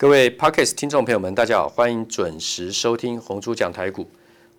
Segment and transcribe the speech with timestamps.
[0.00, 4.08] 各位 Podcast 听众朋友们，大家好，欢迎准时收听红猪讲台股，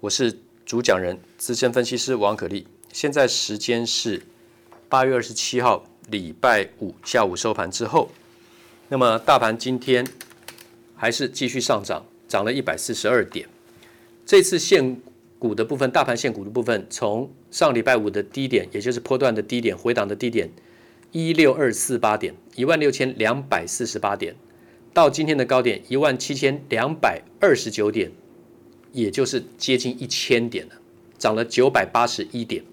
[0.01, 2.67] 我是主讲人资深分析师王可立。
[2.91, 4.21] 现在时间是
[4.89, 8.11] 八月二十七号礼拜五下午收盘之后，
[8.89, 10.05] 那么大盘今天
[10.97, 13.47] 还是继续上涨，涨了一百四十二点。
[14.25, 14.99] 这次现
[15.39, 20.51] 股的部分，大盘现股的部分，从上礼拜五的低点，也就是波段的低点，回档的低点
[21.13, 24.35] 一六二四八点，一万六千两百四十八点。
[24.93, 28.11] 到今天的高点一万七千两百二十九点，
[28.91, 30.73] 也就是接近一千点了，
[31.17, 32.63] 涨了九百八十一点。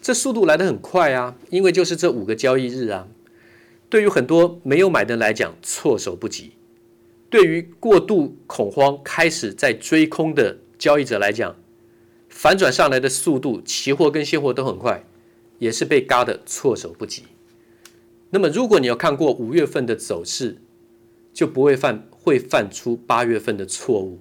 [0.00, 3.08] 这速度来得很快啊，因为就是这五个交易日啊。
[3.88, 6.50] 对于很多没有买的人来讲，措手不及；
[7.28, 11.56] 对于过度恐慌开始在追空的交易者来讲，
[12.28, 15.04] 反转上来的速度，期货跟现货都很快，
[15.58, 17.22] 也是被嘎得措手不及。
[18.30, 20.58] 那么，如果你有看过五月份的走势，
[21.36, 24.18] 就不会犯会犯出八月份的错误，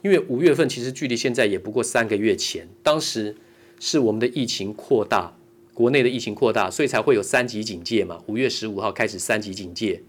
[0.00, 3.34] 因为五月份其实距离现在也不过三个月前，当时
[3.80, 5.36] 是我们的疫情扩大，
[5.74, 8.22] 国内的疫情扩大，所以才会有三级警戒嘛。
[8.28, 10.04] 五月十五号开始三级警戒，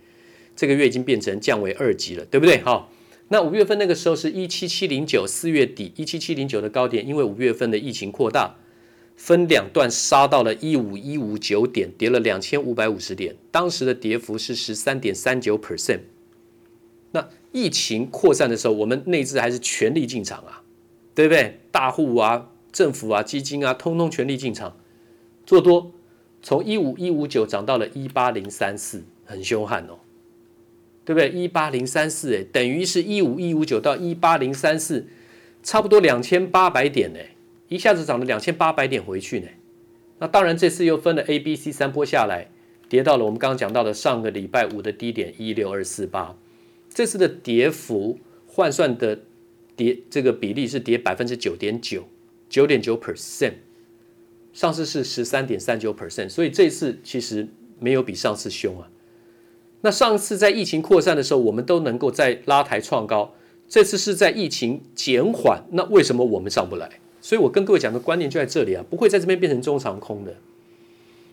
[0.55, 2.61] 这个月已经变成降为二级了，对不对？
[2.61, 2.91] 好，
[3.29, 8.55] 那五月份那个时候是一七七零九，四月底一七七零九的高点，因为五月份的疫情扩大，
[9.15, 16.01] 分两段杀到了一五一五九点，跌了两千五百五十点，当时的跌幅是十三点三九 percent。
[17.14, 20.64] 那疫情扩散的时候，我们内资还是全力进场啊，
[21.14, 21.59] 对不对？
[21.72, 24.75] 大户啊、政府啊、基金啊，通通全力进场
[25.45, 25.91] 做多，
[26.41, 30.00] 从一五一五九涨到了一八零三四，很凶悍哦，
[31.06, 31.30] 对不对？
[31.30, 35.06] 一八零三四，哎，等于是一五一五九到一八零三四，
[35.61, 37.19] 差不多两千八百点呢，
[37.67, 39.47] 一下子涨了两千八百点回去呢。
[40.17, 42.50] 那当然，这次又分了 A、B、C 三波下来，
[42.89, 46.36] 跌到了我们刚刚讲到的上个礼拜五的低点一六二四八。
[46.94, 49.19] 这次的跌幅换算的
[49.75, 52.03] 跌这个比例是跌百分之九点九，
[52.47, 53.53] 九点九 percent，
[54.53, 57.47] 上次是十三点三九 percent，所以这次其实
[57.79, 58.88] 没有比上次凶啊。
[59.81, 63.34] 那上次在疫情扩散的时候，我们都能够在拉抬创高，
[63.67, 67.00] 这次是在疫情减缓，那为什么我们上不来？
[67.19, 70.35] 所以我跟各位讲的观念就在这里啊，不会在这边变成中长空的。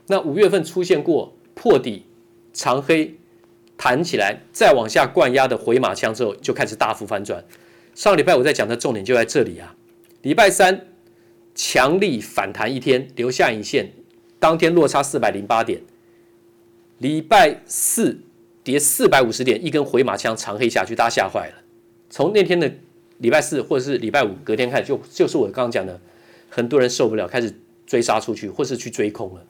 [0.07, 2.05] 那五月份出现过破底
[2.55, 3.17] 长黑。
[3.83, 7.43] 弹起来，再往下灌压的回马枪之后，就开始大幅反转。
[7.95, 9.75] 上礼拜我在讲的重点就在这里啊。
[10.21, 10.89] 礼拜三
[11.55, 13.91] 强力反弹一天，留下影线，
[14.39, 15.81] 当天落差四百零八点。
[16.99, 18.21] 礼拜四
[18.63, 21.55] 跌四百五十点，一根回马枪长黑下去，大家吓坏了。
[22.11, 22.71] 从那天的
[23.17, 25.99] 礼拜四或者是礼拜五隔天开始，就就是我刚刚讲的，
[26.51, 29.47] 很多人受不了，开始追杀出去，或是去追空了，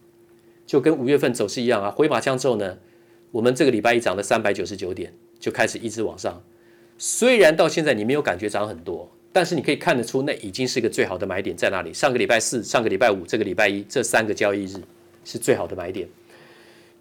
[0.64, 1.90] 就跟五月份走势一样啊。
[1.90, 2.78] 回马枪之后呢？
[3.32, 6.42] 我们这个礼拜一涨了三百九十九点，就开始一直往上。
[6.98, 11.92] 虽然到现在你没有感觉涨很多，但是你可以看得出，那已经是个最好的买点在哪里？
[11.92, 14.80] 上个礼拜四、上个礼拜五、这个礼拜一这三个交易日
[15.24, 16.08] 是最好的买点。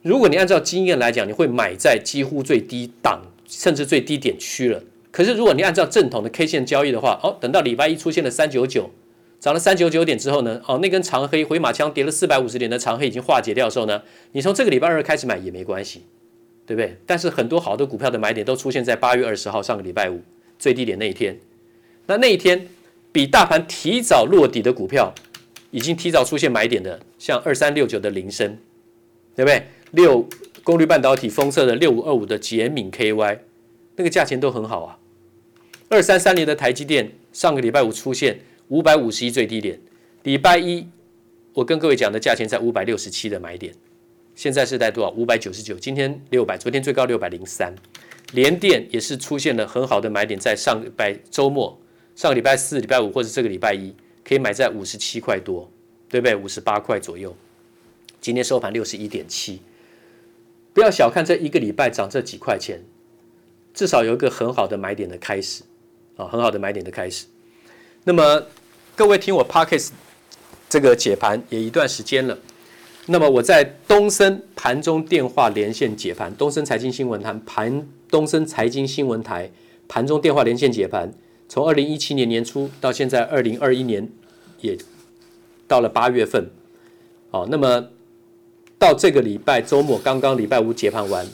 [0.01, 4.84] 如果你按照经验来讲，你会买在几乎最低档，甚至最低点区了。
[5.12, 8.91] 可是如果你按照正统的 K 线交易的话，哦，等到礼拜一出现了三九九。
[9.39, 14.03] 涨了三九九点之后呢，哦，那根长黑回马枪跌了四百五十点的长黑已经化解掉的时候呢，
[14.34, 16.03] 你从这个礼拜二开始买也没关系，
[16.69, 16.96] 对不对？
[17.07, 20.22] 但是很多好的股票的买点都出现在八月二十号上个礼拜五
[20.59, 21.35] 最低点那一天，
[22.06, 22.68] 那那一天
[23.12, 25.12] 比大盘提早落底的股票，
[25.72, 28.56] 已经提早出现买点的，像二三六九的铃声，
[29.35, 29.63] 对不对？
[29.94, 30.30] 六
[30.63, 33.40] 功率半导体封测的六五二五的捷敏 KY，
[33.96, 35.00] 那个价钱都很好啊。
[35.88, 38.40] 二三三零的台积电上个礼拜五出现。
[38.69, 39.80] 五百五十一最低点，
[40.22, 40.88] 礼拜一
[41.53, 43.74] 我跟各位讲的价钱在五百六十七的买点，
[44.39, 45.11] 现在是在多少？
[45.11, 47.75] 五百九十九，今天六百，昨天最高六百零三。
[48.31, 51.77] 联电也是出现了很好的买点，在上礼拜周末，
[52.16, 55.69] 上个礼拜四、礼拜五或者这个礼拜一，可以买在五十七块多，
[56.07, 56.33] 对不对？
[56.38, 57.35] 五十八块左右。
[58.22, 59.59] 今天收盘六十一点七，
[60.71, 62.79] 不要小看这一个礼拜涨这几块钱，
[63.73, 65.63] 至少有一个很好的买点的开始
[66.15, 67.25] 啊，很好的买点的开始。
[68.06, 68.47] 那么。
[68.95, 69.91] 各位听我 Podcast
[70.68, 72.38] 这个解盘也一段时间了，
[73.11, 79.50] 那么我在东森盘中电话连线解盘，东森财经新闻台盘，东森财经新闻台
[79.88, 81.11] 盘中电话连线解盘，
[81.47, 84.07] 从二零一七年年初到现在二零二一年
[84.61, 84.77] 也
[85.67, 86.51] 到了八月份，
[87.31, 87.89] 好，那么
[88.77, 91.25] 到这个礼拜周末刚刚礼拜五解盘完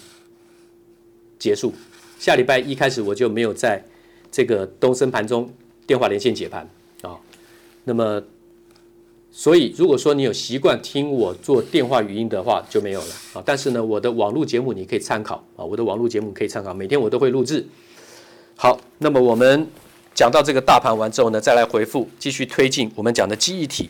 [1.37, 1.73] 结束，
[2.17, 3.83] 下礼拜一开始我就没有在
[4.31, 5.53] 这个东森盘中
[5.85, 6.69] 电话连线解盘
[7.01, 7.19] 啊。
[7.83, 8.23] 那么
[9.37, 13.43] 所以如果说你有习惯听我做电话语音的话，就没有了啊。
[13.45, 17.67] 但是呢，我的网络节目你可以参考啊，我的网络节目可以参考，每天我都会录制。
[18.55, 19.67] 好，那么我们
[20.13, 23.89] 讲到这个大盘完之后呢，再来回复，继续推进我们讲的记忆体。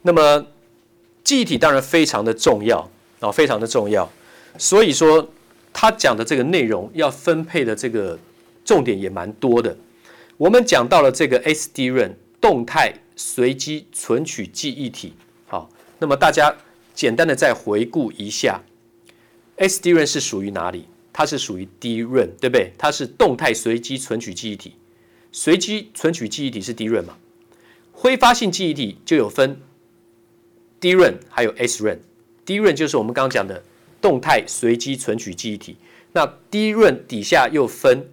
[0.00, 0.46] 那么
[1.22, 2.90] 记忆体当然非常的重要
[3.20, 4.10] 啊，非常的重要。
[4.56, 5.28] 所以说
[5.74, 8.18] 他讲的这个内容要分配的这个
[8.64, 9.76] 重点也蛮多的。
[10.38, 15.14] 我们讲到了这个 SD 润动态随机存取记忆体。
[15.46, 15.68] 好，
[15.98, 16.54] 那么大家
[16.94, 18.62] 简单的再回顾一下
[19.58, 20.86] ，SDRAM 是属于哪里？
[21.12, 22.72] 它是属于 DRAM，对不对？
[22.78, 24.74] 它是动态随机存取记忆体。
[25.30, 27.16] 随机存取记忆体是 DRAM 嘛？
[27.92, 29.60] 挥发性记忆体就有分
[30.80, 31.98] DRAM 还有 SRAM。
[32.46, 33.62] DRAM 就是我们刚刚讲的。
[34.00, 35.76] 动态随机存取记忆体，
[36.12, 38.10] 那 DRAM 底下又分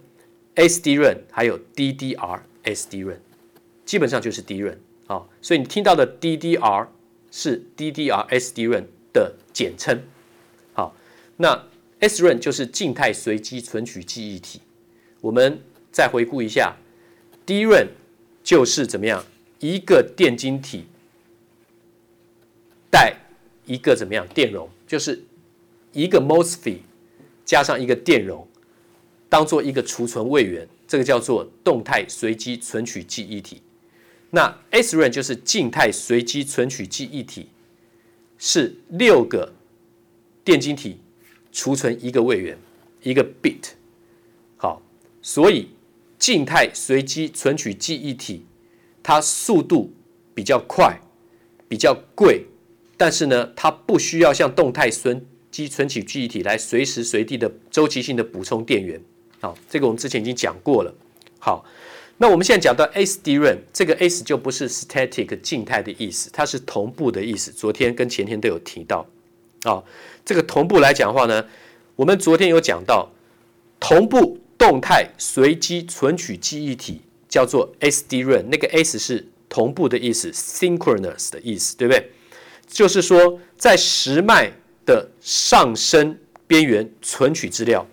[0.56, 3.18] SDRAM 还有 DDR SDRAM，
[3.86, 4.76] 基本上就是 DRAM
[5.10, 6.88] 啊，所以你听到的 DDR
[7.32, 10.04] 是 DDR SDRAM 的简称。
[10.74, 10.96] 好，
[11.38, 11.66] 那
[12.00, 14.62] SRAM 就是静态随机存取记忆体。
[15.22, 15.62] 我们
[15.92, 16.78] 再回顾一下
[17.46, 17.88] ，DRAM
[18.44, 19.26] 就是怎么样
[19.60, 20.86] 一个电晶体
[22.92, 23.16] 带
[23.66, 25.26] 一个怎么样电容，就是。
[25.92, 26.78] 一个 MOSFET
[27.44, 28.48] 加上一个电容，
[29.28, 33.60] 当做一个储存位元，这个叫做动态随机存取记忆体。
[34.32, 37.50] 那 SRAM 就是静态随机存取记忆体，
[38.38, 39.54] 是六个
[40.44, 40.98] 电晶体
[41.52, 42.58] 储存一个位元，
[43.04, 43.72] 一个 bit。
[44.58, 44.82] 好，
[45.22, 45.70] 所以
[46.18, 48.46] 静态随机存取记忆体，
[49.02, 49.94] 它速度
[50.34, 51.00] 比较快，
[51.68, 52.46] 比较贵，
[52.98, 55.26] 但是呢，它不需要像动态存。
[55.52, 59.02] 机存取记忆体来随时随地的周期性的补充电源，
[59.42, 60.94] 好，这个我们之前已经讲过了。
[61.40, 61.66] 好，
[62.22, 67.52] 那我们现在讲到 SDRAM，这个 S 就不是 static 静态的意思，它是同步的意思。
[67.52, 69.08] 昨天跟前天都有提到。
[69.64, 69.84] 啊，
[70.24, 71.44] 这个同步来讲的话呢，
[71.96, 73.10] 我们昨天有讲到
[73.80, 82.12] 同步动态随机存取记忆体叫做 SDRAM，那个 S 是同步的意思，synchronous 的意思，对不对？
[82.68, 84.52] 就是说在时脉。
[84.86, 86.18] 的上升
[86.48, 87.86] 边缘存取资料，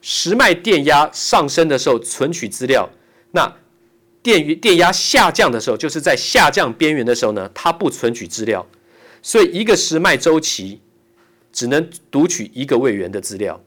[0.00, 2.88] 时脉电压上升的时候存取资料，
[3.32, 3.56] 那
[4.22, 8.66] 电于电压下降的时候，就是在下降边缘的时候呢，它不存取资料，
[9.22, 10.80] 所以一个时脉周期
[11.52, 13.60] 只能读取一个位元的资料，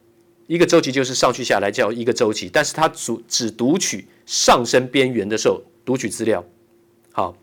[0.48, 6.46] 一个周期就是上去下来叫一个周期，但是它只只读取上升边缘的时候读取资料，
[7.12, 7.36] 好，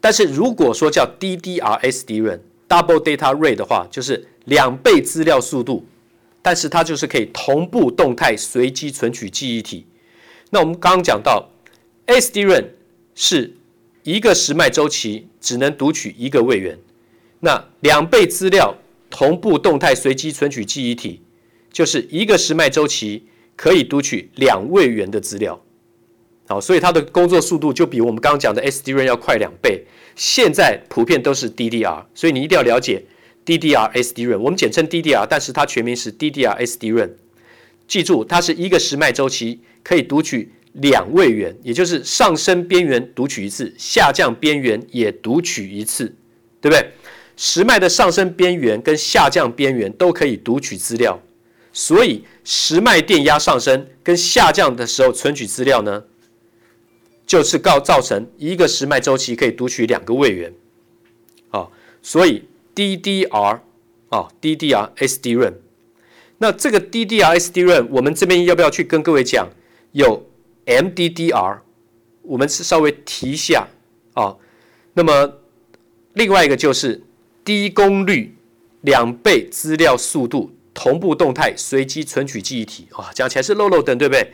[0.00, 2.40] 但是如果说叫 DDR SDRAM。
[2.66, 5.84] Double data rate 的话，就是两倍资料速度，
[6.40, 9.86] 但是它就是可以同步动态随机存取记忆体。
[10.54, 11.50] 那我们刚刚讲到
[12.06, 12.66] ，SDRAM
[13.16, 13.56] 是
[14.04, 16.78] 一个时脉周期只能读取一个位元，
[17.40, 18.76] 那两倍资料
[19.10, 21.22] 同步动态随机存取记忆体，
[21.72, 23.24] 就是一个时脉周期
[23.56, 25.60] 可以读取两位元的资料。
[26.46, 29.84] 好，所以它的工作速度就比我们刚刚讲的 SDRAM 要快两倍。
[30.14, 33.02] 现在普遍都是 DDR，所以你一定要了解
[33.44, 34.38] DDR SDRAM。
[34.38, 37.10] 我们简称 DDR，但是它全名是 DDR SDRAM。
[37.88, 46.12] 记住，它是一个时脉周期可以读取两位元，也就是上升边缘读取一次，下降边缘也读取一次，
[46.60, 46.90] 对不对？
[47.36, 51.20] 时脉的上升边缘跟下降边缘都可以读取资料，
[51.72, 56.04] 所以时脉电压上升跟下降的时候存取资料呢，
[57.26, 60.52] 就是告造成一个时脉周期可以读取两个位元，
[61.50, 61.68] 啊，
[62.02, 63.60] 所以 DDR
[64.08, 65.54] 啊 DDR SDRAM，
[66.38, 69.48] 那这个 DDR SDRAM 我们这边要不要去跟各位讲？
[69.94, 70.26] 有
[70.66, 71.58] MDDR，
[72.22, 73.68] 我们是稍微提一下
[74.14, 74.36] 啊。
[74.94, 75.38] 那么
[76.14, 77.00] 另外一个就是
[77.44, 78.34] 低功率
[78.80, 84.32] 两倍资料速度同步动态随机存取记忆体啊，讲起来是漏漏等，对不对？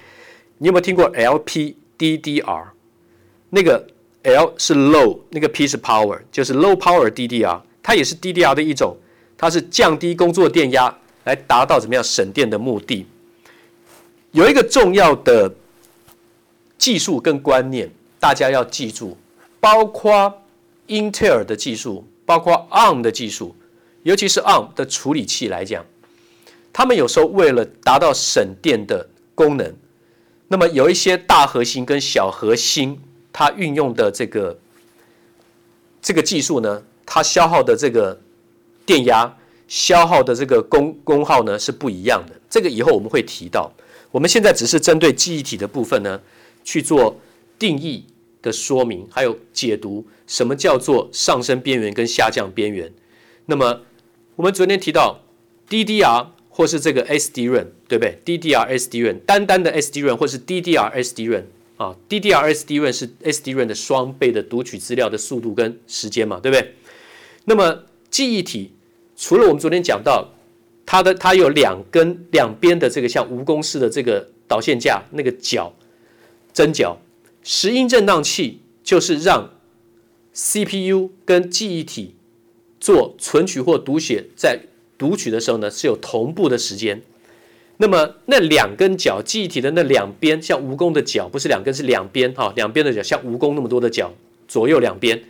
[0.58, 2.68] 你有没有听过 LPDDR？
[3.50, 3.86] 那个
[4.22, 8.96] L 是 low，那个 P 是 power，就是 low power DDR，它也是 DDR 的一种，
[9.36, 13.06] 它是降低工作电压来达到怎么样省电的目的。
[14.32, 15.52] 有一个重要的
[16.78, 19.16] 技术跟观念，大家要记住，
[19.58, 20.42] 包括
[20.86, 23.54] 英特尔的技术，包括 ARM 的技术，
[24.02, 25.84] 尤其是 ARM 的处理器来讲，
[26.72, 29.74] 他们有时候为了达到省电的功能，
[30.48, 33.00] 那么有一些大核心跟小核心。
[33.32, 34.58] 它运用的这个
[36.02, 38.20] 这个技术呢，它消耗的这个
[38.84, 39.32] 电压、
[39.68, 42.34] 消耗的这个功功耗呢是不一样的。
[42.50, 43.72] 这个以后我们会提到。
[44.10, 46.20] 我们现在只是针对记忆体的部分呢
[46.64, 47.20] 去做
[47.58, 48.06] 定义
[48.42, 52.92] 的说明，还有解读什么叫做上升边缘跟下降边缘。
[53.46, 53.82] 那么
[54.36, 55.20] 我们昨天提到
[55.68, 61.44] DDR 或是这个 SDRAM，对不对？DDR SDRAM 单单的 SDRAM 或是 DDR SDRAM
[61.76, 66.74] 啊，DDR SDRAM 是 SDRAM 的双倍的读取资料的速度跟时间嘛，对不对？
[67.44, 68.72] 那么记忆体
[69.16, 70.32] 除了我们昨天讲到
[70.90, 75.72] 它的它有两根两边的这个像蜈蚣似的这个导线架那个角
[76.52, 76.98] 针脚。
[77.44, 79.50] 石英振荡器就是让
[80.34, 82.16] CPU 跟记忆体
[82.80, 84.62] 做存取或读写，在
[84.98, 87.00] 读取的时候呢，是有同步的时间。
[87.76, 94.12] 那么那两根脚，记忆体的那两边像蜈蚣的脚，不是两根，是两边哈，两边的脚像蜈蚣那么多的脚，
[94.48, 95.22] 左右两边，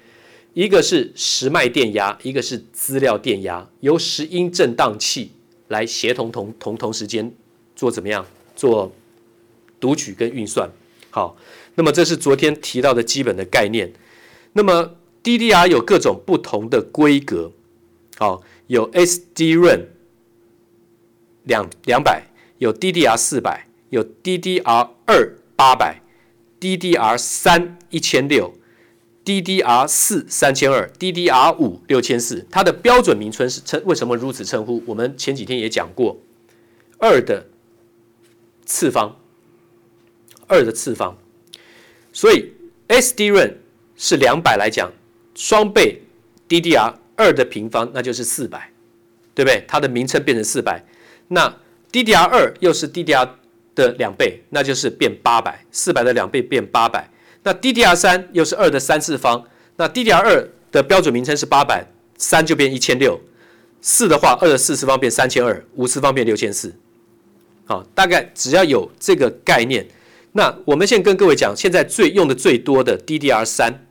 [0.54, 5.32] 一个是时脉电压，一个是资料电压，由石英振荡器
[5.70, 7.32] 来协同同同同时间
[7.76, 8.92] 做怎么样做
[9.78, 10.68] 读取跟运算，
[11.10, 11.36] 好。
[11.76, 13.90] 那么这是昨天提到的基本的概念。
[14.52, 17.52] 那么 DDR 有各种不同的规格，
[18.18, 19.86] 好，有 SDRAM
[21.44, 22.24] 两两百，
[22.58, 26.02] 有 DDR 四百，有 DDR 二八百
[26.60, 28.52] ，DDR 三一千六
[29.24, 32.46] ，DDR 四三千二，DDR 五六千四。
[32.50, 34.82] 它的标准名称是称为什么如此称呼？
[34.86, 36.18] 我们前几天也讲过，
[36.98, 37.46] 二的
[38.64, 39.16] 次方，
[40.46, 41.18] 二的次方。
[42.12, 42.52] 所以
[42.88, 43.54] SDRAM
[43.96, 44.90] 是两百来讲，
[45.34, 46.02] 双倍
[46.48, 48.72] DDR 二的平方，那就是四百，
[49.34, 49.64] 对不对？
[49.68, 50.84] 它的名称变成四百，
[51.28, 51.54] 那
[51.92, 53.28] DDR 二又是 DDR
[53.74, 57.09] 的两倍，那就是变八百，四百的两倍变八百。
[57.42, 61.86] 那 DDR 三又是二的三次方，那 DDR 二的标准名称是八百，
[62.18, 63.18] 三就变一千六，
[63.80, 66.74] 四的话二的四次方变三千二，五次方变六千四。
[67.64, 69.86] 好，大概只要有这个概念。
[70.32, 73.86] 那我们现在跟各位讲，现在最用的最多的 DDR 三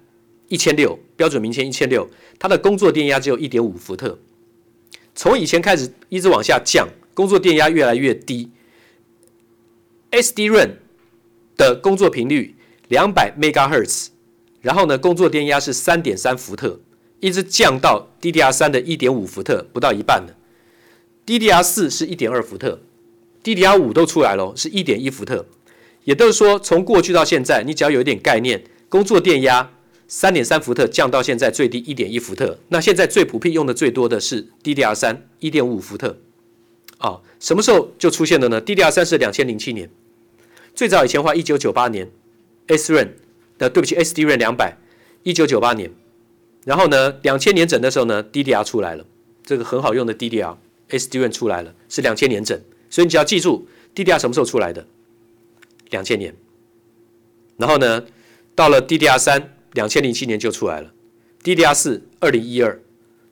[0.48, 4.18] 一千六标准名称一千六，它的工作电压只有一点五伏特，
[5.16, 8.52] 从以前开始一直往下降，工作电压越来越低。
[10.12, 10.72] SDRAM
[11.58, 12.56] 的工作频率
[12.90, 14.08] 两百 Megahertz，
[14.62, 16.80] 然后呢，工作电压是三点三伏特，
[17.20, 20.36] 一直降到 DDR 三的一点五伏特，不到一半了。
[21.26, 22.82] DDR 四是一点二伏特
[23.44, 25.46] ，DDR 五都出来了，是一点一伏特。
[26.04, 29.72] 也就是说，从过去到现在，你只要有一点概念，工作电压
[30.08, 32.58] 三点三伏特降到现在最低一点一伏特。
[32.70, 36.18] 那现在最普遍用的最多的是 DDR 三一点五伏特。
[36.98, 39.90] 啊，什么时候就出现的呢？DDR 三是两千零七年，
[40.74, 42.10] 最早以前话一九九八年
[42.70, 43.10] ，SRAM
[43.58, 44.78] 的对不起，SDRAM 两百，
[45.24, 45.92] 一九九八年。
[46.64, 49.06] 然后呢，两千年整的时候呢，DDR 出来了，
[49.44, 50.56] 这个很好用的 DDR
[50.90, 52.58] SDRAM 出来了，是两千年整。
[52.90, 54.86] 所以你只要记住 DDR 什么时候出来的。
[55.90, 56.36] 两千年，
[57.58, 58.06] 然后呢，
[58.54, 60.94] 到了 DDR 三，两千零七年就出来了
[61.44, 62.80] ；DDR 四，二零一二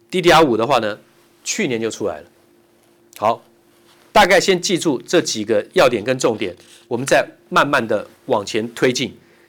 [0.10, 0.98] ；DDR 五的话呢，
[1.44, 2.28] 去年就出来了。
[3.18, 3.46] 好，
[4.12, 6.56] 大概先记住这几个要点跟重点，
[6.88, 9.16] 我们再慢慢的往前推进，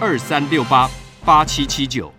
[0.00, 0.88] 二三六八
[1.24, 2.17] 八七七九。